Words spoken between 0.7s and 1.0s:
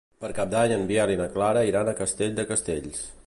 en